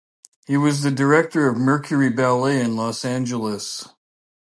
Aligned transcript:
He 0.47 0.57
was 0.57 0.81
the 0.81 0.89
director 0.89 1.47
of 1.47 1.57
Mercury 1.57 2.09
Ballet, 2.09 2.59
in 2.59 2.75
Los 2.75 3.05
Angeles. 3.05 3.87